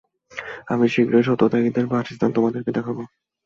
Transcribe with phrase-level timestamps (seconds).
[0.67, 2.97] আমি শীঘ্র সত্যত্যাগীদের বাসস্থান তোমাদেরকে দেখাব।